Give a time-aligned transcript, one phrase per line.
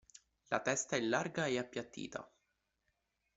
[0.47, 2.27] La testa è larga e appiattita.